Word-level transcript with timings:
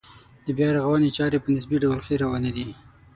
د 0.45 0.47
بیا 0.57 0.69
رغونې 0.77 1.09
چارې 1.17 1.37
په 1.43 1.49
نسبي 1.55 1.77
ډول 1.83 1.99
ښې 2.05 2.15
روانې 2.23 2.51
دي. 2.57 2.69